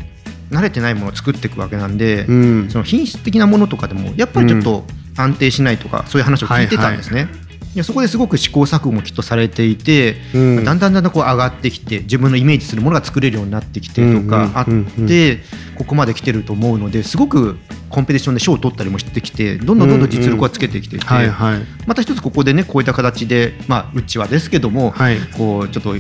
[0.52, 2.70] 慣れてないものを作っていくわけなんで、うん。
[2.70, 4.86] その品質的なものとかでもやっぱりちょっと
[5.18, 7.28] 安定しないとか、そういう話を聞いてたんですね。
[7.74, 10.64] いやそこですごく試行錯誤もきっとされていて、うん。
[10.64, 14.66] だんだんだんだんこう上がってきて自分のイメージするものが作れるようになってきてとかあっ
[15.08, 15.40] て、
[15.76, 17.58] ここまで来てると思うのですごく
[17.90, 21.60] コンペティションで賞を取ったりもしてきてどんどんどんどん実力はつけてきていて、はいはい。
[21.86, 25.18] また一つここでねこういった形でまあうちはですけども、はい。
[25.38, 25.96] こうちょっと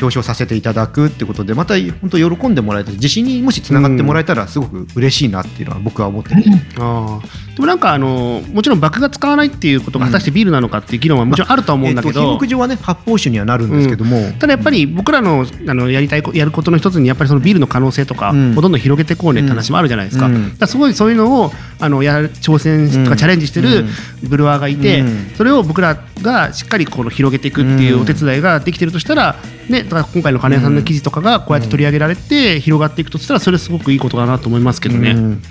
[0.00, 6.36] 表彰させていただくってことでまた本当喜んでもらえて自信にもしつながってもらえたらすごく嬉しいなっていうのは僕は思ってて、
[6.78, 7.20] あ
[7.60, 14.04] でもなんかあのもちろん麦芽使わないっていうことが果たしてビールなのかっていう議論はもちろんあるとは思うんだけえっと、ど、品目上はね発泡酒にはなるんですけど。
[14.04, 18.58] も、ただやっぱり僕らのあのやりたいこやることの一つにやっぱりそのビールの可能性とかうん。
[18.58, 20.56] をどんどん広げていこうねって話もあるじゃないですか,、うん。
[20.56, 23.84] だすごいそういうのをあのやる挑戦とうんかチャレンジしてる
[24.22, 25.30] ブルワーがいて、うん。
[25.36, 29.36] それを僕らがしっかりこの広げていくっていうお手伝いができてるとしたら、
[29.68, 35.12] ね、だから今回の金谷さんの記事とかがこうやって取り上げられて広がっていくとしたらそれすごくいいことだなと思いますけどね。
[35.12, 35.42] うん。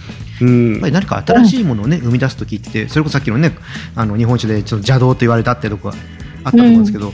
[0.41, 0.72] うん。
[0.74, 3.56] やっぱり何か新しいものをね生み出す時ってそれこそさっきのね
[3.96, 5.96] あの日本酒でちょっと邪道と言われたってとこが
[6.44, 7.14] あったと思うんですけど、やっ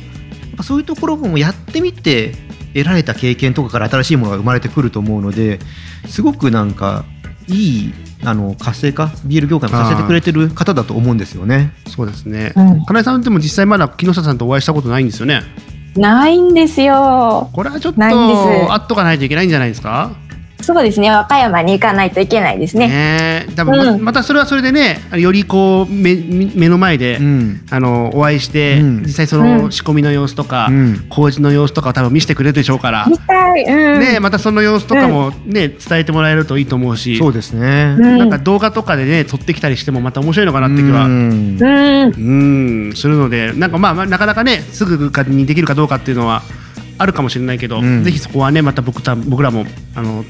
[0.58, 2.34] ぱそういうところもやってみて
[2.74, 5.60] 得られた経験とかから新しいものが生まれてくると思うので
[6.08, 7.06] すごくなんか
[7.48, 7.94] いい
[8.24, 11.72] あの活性化ビール業界もさせてくれてる方だと思うんですよね。
[11.88, 15.42] そうですね、うん金井さんでも実際まだ木下さんとお会いしたことないんですよね。
[15.96, 17.50] ないんですよ。
[17.54, 20.12] これはちょっとないんですあっとかないといけないんじゃないですか？
[20.66, 21.12] そうですね。
[21.12, 22.88] 和歌山に行かないといけないですね。
[22.88, 33.64] ねえ多分ま,、うんまたそれはそれでねよりこう目目の前で、うんあのお会いして、うん実際そうの仕込みの様子とか、うん麹の様子とかを多分見せてくれるでしょうから、見たい。
[33.64, 34.00] うん。
[34.00, 37.96] ねえまたその様子とかもね、伝えてもらえるといいと思うしそうですね。
[37.98, 41.06] うんなんか動画とかでね撮ってきたりしてもまた面白いのかなって気は。
[41.06, 46.44] うんするのでなんかまあまあなかなかねすぐにできるかどうかっていうのは
[46.98, 50.24] あるかもしれないけど、うんぜひそこはねまた僕た僕らもあの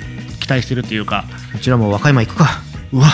[0.45, 2.61] 期待してるっていうかこちらも和歌山行くか。
[2.93, 3.07] うわ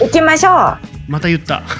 [0.00, 0.78] 行きましょう。
[1.06, 1.62] また言った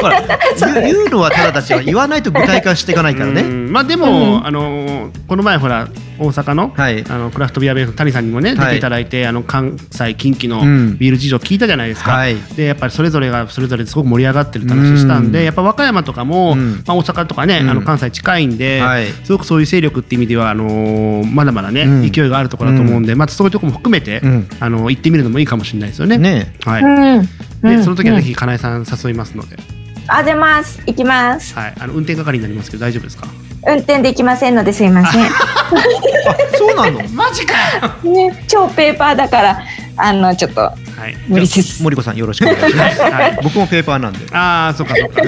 [0.00, 0.22] ほら
[0.60, 3.42] 言う言うのはただたちは言わないと具体化していかないからうね。
[3.42, 5.88] んまあでも、うんあのこの前ほら
[6.18, 7.04] 大阪の,、はい。
[7.08, 8.58] あのクラフトビアベースの谷さんにもね、はい。
[8.66, 10.98] 出ていただいてあの関西近畿のうん。
[10.98, 12.36] ビール事情聞いたじゃないですか、はい。
[12.56, 15.44] でやっぱりそれぞれがそれぞれですごく盛り上がってるって話したんで、うん。
[15.44, 16.82] やっぱ和歌山とかも、うん。
[16.86, 17.70] まあ、大阪とかね、うん。
[17.70, 19.06] あの関西近いんで、はい。
[19.24, 22.10] すごくそういう勢力っていう意味ではあのーまだまだね、うん。
[22.10, 24.48] 勢いがあるところだと思うんで、まあ、そういうところも含めて、うん。
[24.60, 26.18] あの行ってみるのもいいかもしれないですよね。
[26.18, 26.54] ね。
[26.64, 26.82] はい。
[26.82, 27.26] うん。
[27.62, 27.84] でうん。
[27.84, 28.24] その時はぜうん。
[28.24, 29.56] ひ金井さん誘いますので、
[30.06, 30.80] あ、出ます。
[30.86, 31.54] 行きます。
[31.54, 33.26] はい、あの運転係になりますけど大丈夫ですか？
[33.66, 35.24] 運転できませんのですいません。
[35.26, 35.30] あ
[36.56, 37.08] そうなの？
[37.10, 37.54] マジか
[38.04, 39.62] よね、超ペーパーだから、
[39.96, 40.72] あの、ちょっとは
[41.08, 41.16] い。
[41.28, 41.82] 無理です。
[41.82, 43.00] 森子さんよろしくお願いします。
[43.00, 43.38] はい。
[43.42, 44.26] 僕もペーパーなんで。
[44.32, 45.22] ああ、そうかそうか。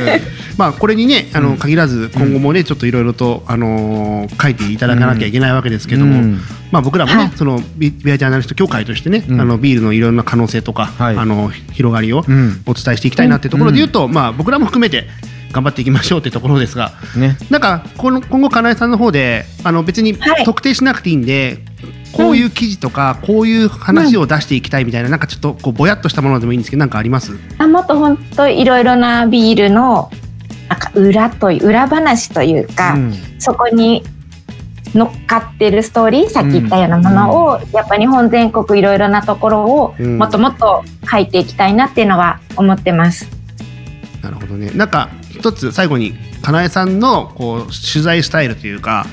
[0.56, 6.40] まあこれにね、あのうん限らず今後もね、ちょっといろいろとあのー書いていただかなきゃいけないわけですけども、うん
[6.72, 15.06] まあ僕らもね、はいそのビビアジャーナリスト協会としてね、うんあのビールのいろんな可能性とか、はいあの広がりをうんお伝えしていきたいなっていうところで言うと、まあ僕らも含めて
[15.52, 17.36] 頑張っていきましょうっていうところですが、ね。
[17.50, 20.44] なんかこの今後かなえさんの方であの別にはい。
[20.44, 21.58] 特定しなくていいんで、
[22.12, 27.32] こういう記事とかこういう話を出していきたいみたいな、なんかちょっとこうぼやっとしたものでもいいんですけどなんかあります？
[27.58, 30.10] あもっと本当いろいろなビールの
[30.68, 33.14] なんか裏という裏話というか、うん。
[33.38, 34.04] そこに
[34.94, 40.18] 乗っかってるストーリーさっき言ったようなものを、やっぱ日本全国いろいろなところをうん。
[40.18, 43.28] もっともっと書いていきたいなっていうのは思ってます。
[44.22, 44.70] なるほどね。
[44.72, 45.08] なんか
[45.40, 49.06] 一つ最後にかなえさんのこう取材スタイルというか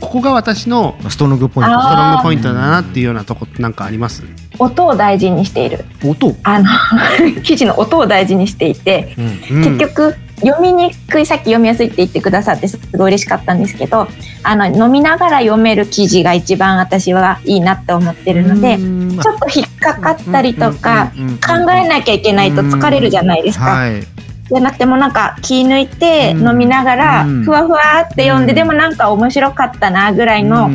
[0.00, 1.80] ここが私のストロングポイント。
[1.80, 4.24] ストロングポイントだなっていうようなとこなんかあります？
[4.58, 5.84] 音を大事にしている。
[6.04, 6.34] 音？
[6.42, 6.68] あの
[7.42, 9.58] 記事の音を大事にしていて、うん。
[9.58, 14.08] うん結局読みにくいさっき読みやすいって言ってくださってすごい嬉しかったんですけど
[14.42, 18.78] あの飲みながら読める記事が一番私はいいなって思ってるのでう
[19.14, 19.18] ん。
[19.20, 21.12] ちょっと引っかかったりとか
[21.46, 23.66] 考えなきゃいけないと疲れるじゃないですか。
[23.66, 24.02] はい。
[24.52, 26.48] じゃなくてもなんか気抜いてうん。
[26.48, 27.44] 飲みながらうん。
[27.44, 28.56] ふわふわって読んでうん。
[28.56, 30.68] でもなんか面白かったなぐらいの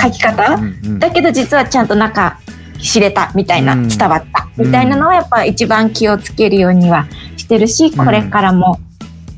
[0.00, 0.58] 書き方？
[0.98, 2.38] だけど実はちゃんと中
[2.80, 3.88] 知れたみたいなうん。
[3.88, 4.48] 伝わった。
[4.56, 8.78] みたいなのはやっぱ一番気をつけるようにはしてるしこれからも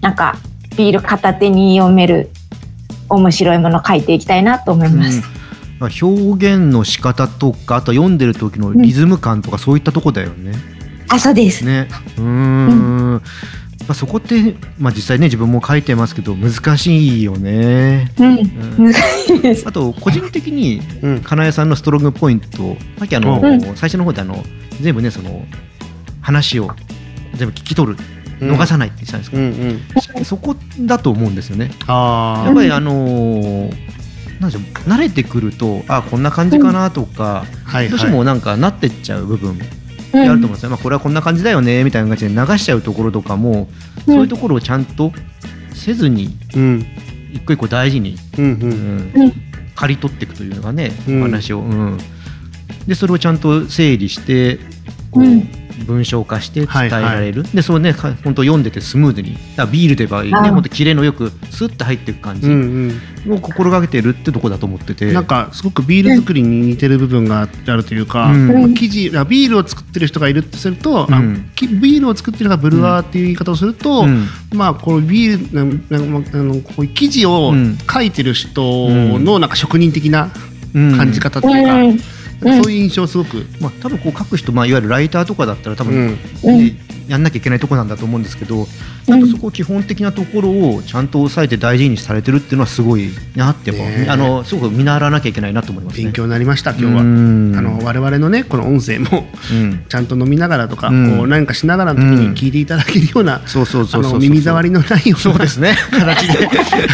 [0.02, 0.36] なんか
[0.76, 2.30] ビール片手に読める
[3.08, 5.22] 面白いもの書いていきたいなと思います。
[5.80, 5.88] うん。
[6.02, 10.52] 表現の仕方とかあと読んでる時のリズム感とかそういったとこだよね。
[11.08, 11.64] あそうです。
[11.64, 11.88] ね。
[12.16, 13.22] うーん。
[13.86, 18.10] まあそこってまあ実際ね自分も書いてますけど難しいよね。
[18.18, 18.38] うん
[18.78, 19.64] うん難しいです。
[19.68, 24.42] あと個人的にうん金谷さんのストロングポイントさっきあの、うん最初の方であの
[24.80, 25.44] 全部ねその
[26.22, 26.70] 話を
[27.34, 27.98] 全部聞き取る
[28.40, 29.48] うん逃さないって言ってたんですけど、うん
[30.16, 31.70] うんそこだと思うんですよね。
[31.86, 33.94] あやっぱりあのー
[34.40, 39.58] なんでしょう慣れてくるとあこんな感じかなとか、あはいどうしてもなんかなってっちゃう部分
[40.20, 43.68] あると思うんですよ、まあ、これはこんな感じだよねみたいな感じで流しちゃうところとかも、
[44.06, 45.12] そういうところをちゃんと
[45.72, 46.86] せずにうん。
[47.32, 48.58] 一個一個大事に、うんううん。
[48.60, 49.32] んうん
[49.74, 51.20] 刈り取っていくというのがね、うん。
[51.20, 51.98] お話を、うん、
[52.86, 54.60] でそれをちゃんと整理して
[55.10, 59.36] こう、うん文章化して伝えられる、はいでそのねか本当読んでてスムーズに。
[59.56, 60.52] だビールで言えばねあー。
[60.52, 62.48] 本当キレのよくスッと入っていく感じ。
[62.48, 68.48] うんを心がけてるってとこだと思ってて、うんなんかすごくビール作りに似てる部分があるというか、うん。
[68.48, 71.50] まあ生地あビールを作ってる人がいるとすると、あうん。
[71.54, 74.26] きビールを作ってるのがブルワーっていう言い方をすると、うん。
[74.52, 77.78] まあこのビールなんなんあのこういう生地をうん。
[77.90, 80.30] 書いてる人のなんか職人的な
[80.74, 80.96] うん。
[80.96, 82.04] 感じ方っていうか、
[82.42, 82.62] うん。
[82.62, 86.78] そういう印象をすごく、まあ、多分こう書く人、まあ、いわゆるライターとかだったら多分、うん。
[87.08, 88.66] やんなきゃいけないところなんだと思うんですけど、
[89.06, 94.08] ちゃんとそこ基本的なところをちゃんと押さえて大事にされてるっていうのはすごいなってねえ。
[94.08, 96.04] あのすごく見習わなきゃいけないなと思いますね。
[96.04, 97.02] 勉強になりました今日は。
[97.02, 97.54] うん。
[97.56, 99.84] あの我々のねこの音声もうん。
[99.88, 101.18] ちゃんと飲みながらとか、うん。
[101.18, 103.42] こう何かしながらの時に聞いていただけるような、
[104.18, 105.76] 耳障りのないようなそうですね。
[105.92, 106.48] 形で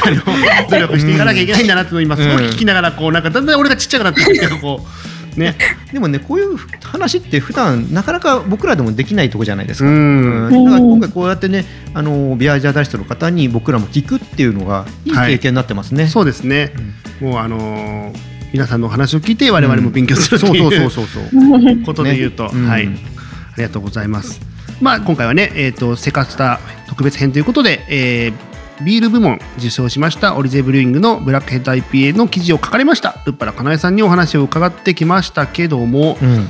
[0.05, 5.57] あの努力していかなきゃいけないんだなっていうのを今すごい聞きながらこうなんかだんだん俺がちっちゃくなってくるけどこうね。
[5.93, 9.89] でもねこういう話って普段なかなか僕らでもできないとこじゃないですか。
[9.89, 10.49] うん。
[10.49, 10.65] うん。
[10.65, 11.65] だから今回こうやってね
[11.95, 15.11] あのビアジャーダイストの方に僕らも聞くっていうのがい。
[15.11, 16.07] い経験になってますね。
[16.07, 16.73] そうですね、
[17.21, 21.25] もうあのー皆さんのお話を聞いて我々も勉強するうそういうそうそう。
[21.87, 22.51] ことで言うと、ね。
[22.55, 22.69] うん。
[22.69, 24.41] はい、ありがとうございます。
[24.81, 28.50] まあ今回はね、えっ、とセカスタ特別編ということで、えー
[28.83, 36.49] ビール部門受賞しましたオリゼブリューイングのブラックヘッド IPA の記事を書かれましたルッパラかなえさんにお話を伺ってきましたけどもうん。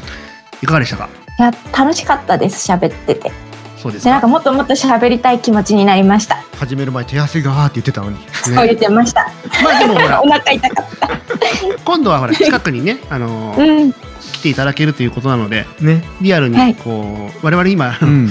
[0.62, 1.08] いかがでしたか？
[1.38, 3.32] いや楽しかったです喋ってて。
[3.78, 4.10] そうですか。
[4.10, 6.36] でなんかもっともっと喋りたい気持ちになりました。
[6.58, 8.18] 始める前手汗がーって言ってたのに。
[8.44, 9.26] そう言ってました、
[9.64, 11.08] まあでもほら お腹痛かった。
[11.84, 13.92] 今度はほら近くにね、あのーうん。
[13.92, 16.04] 来ていただけるということなのでね。
[16.20, 16.74] リアルにはい。
[16.74, 18.28] こう、我々今、うん。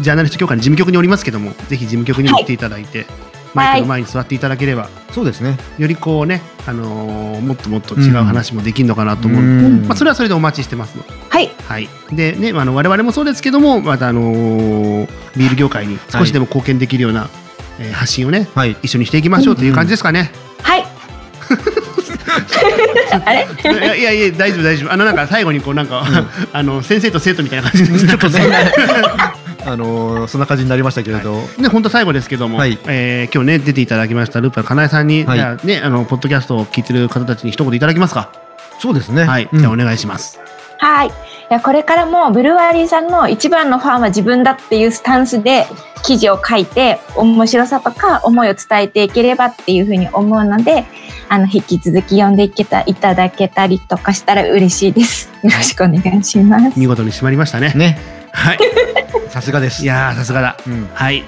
[0.00, 3.06] ジャーナリスト協会の事務局におりますけどもぜひ事務局にも来ていただいて、
[3.54, 5.56] マイクの前に座っていただければそうですね。
[5.78, 9.86] よりこうね、あのーもっともっと違う話もできるのかなと思う、うん。
[9.86, 11.04] まあ、それはそれでお待ちしてますの。
[11.30, 11.50] はい。
[11.66, 17.30] はい、でね、あの我々もそうですけども、またあのービール業界に少しでも貢献できるような、
[17.78, 18.76] えー発信をね、はい。
[18.82, 20.30] 一緒にしていきましょうという感じですかね。
[20.62, 20.84] はい。
[23.24, 23.46] あれ？
[23.62, 24.92] いやいやいや大丈夫大丈夫。
[24.92, 26.04] あのなんか最後にこうなんか、
[26.52, 28.40] あの先生と生徒みたいな感じでちょっとね、
[29.66, 38.32] あのーそんな感じになりましたけれど、ね、本当最後ですけども、はいえー今日ね出ていただきましたルーパーかなえさんに、はいねあのポッドキャストを聞いてる方たちに一言いただきますか？
[38.78, 39.24] そうですね。
[39.24, 40.38] はい、うんじゃあお願いします。
[40.78, 41.10] はい。
[41.48, 45.66] やこれからもブルワリーさんの一番のファンは自分だっていうスタンスで
[46.04, 50.84] 記事を書いて面白さとか思いを伝えていければっていうふうに思うので
[51.28, 55.30] あの引き続き読んでいけたいただけたりとかしたら嬉しいです。
[55.42, 56.78] よろしくお願いします。
[56.78, 57.72] 見事に締まりましたね。
[57.74, 58.58] ねはい。
[59.30, 60.56] さすがですいやーさすがだ。
[60.66, 61.24] うんはい。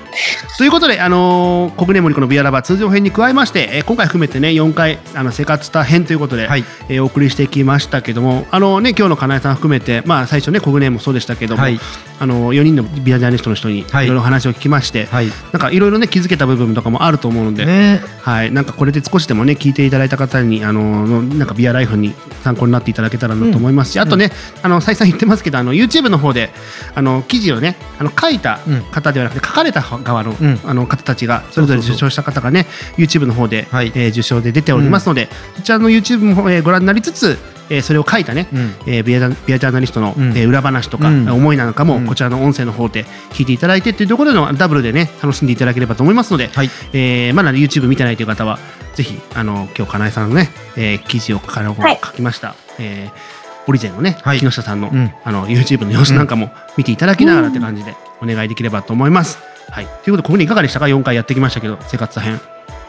[0.59, 11.81] ということで、あのー、国ネモリコのビアラバ通常編に加えまして、えー今回含めてね、4回、あの、生活タ編ということで、はいえーお送りしてきましたけども、あのね、今日の金井さん含めて、まあ、最初ね、国ネもそうでしたけども、はい
[12.21, 14.07] あの、4人のビアジャーナリストの人に、いはい。
[14.07, 15.29] ろいろ話を聞きまして、はい。
[15.53, 18.01] なんかいろいろね、気づけた部分とかもあると思うので、ね。
[18.29, 22.15] はい、なんかこれで少しでもね聞いていただいた方にあののなんかビアライフに
[22.45, 24.31] 参考になっていただけたらなと思いますし、あとね、
[24.63, 26.51] あの再三言ってますけどあの YouTube の方で
[26.95, 28.83] あの記事をねあの書いたうん。
[28.83, 30.61] 方ではなくて書かれた側の,、うん。
[30.65, 32.67] あの方たちがそれぞれ受賞した方がね
[32.99, 33.93] YouTube の方で、はい。
[33.95, 37.39] えー受賞で出ておりますので、そちらの YouTube も、えーご覧になりつつ、
[37.71, 38.75] えーそれを書いたね、うん。
[38.87, 40.31] えービアジャビアジャーナリストの、うん。
[40.37, 41.29] えー裏話とか、うん。
[41.31, 46.71] 思いなんかも、うんこちらの音声の方で聞いていただいてというところでのダブルでね楽しんでいただければと思いますので、はい。
[46.93, 48.59] えーまだ、ね、YouTube 見てないという方は
[48.95, 52.01] ぜひあの今日かなえさんのね、えー記事を書かれはい。
[52.03, 53.39] 書きました、えー
[53.69, 54.39] オリゼンのね、はい。
[54.39, 55.13] 木下さんの,、うん。
[55.25, 59.39] あの YouTube の様子なんかも見ていただきながらって感じでお願いできればと思います。
[59.71, 62.41] はい、ということでここにいかがでしたか？4回やってきましたけど生活編。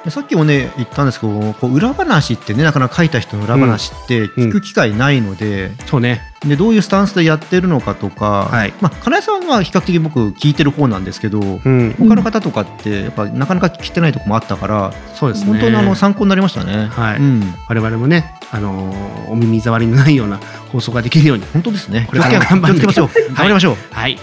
[0.07, 16.87] さっきもね言ったんですけどこう裏話ってねなかなか書いた人の裏話って聞く機会ないので,、そうねでどういうスタンスでやってるのかとか、はいまあ、金井さんは比較的僕聞いてる方なんですけど、うん、他の方とかってやっぱなかなか聞いてないとこもあったから、そうですね本当にあの参考になりましたね。
[16.87, 20.37] はいうん、我々もね、あのーお耳障りのないような
[20.71, 22.05] 放送ができるように本当ですね。
[22.07, 23.09] これからも頑張って気をつけましょう。
[23.27, 23.75] 頑張りましょう。
[23.91, 24.17] はい。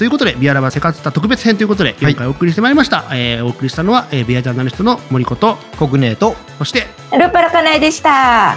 [0.00, 3.04] ということで、ビアラバセカツタ特別編ということで、はい今回お送りしてまいりました。
[3.12, 8.56] えーお送りしたのは、えービアジャーナリストの森子と、コグネートそして、ルーパラカナエでした。